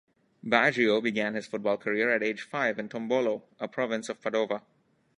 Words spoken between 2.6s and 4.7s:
in Tombolo, a province of Padova.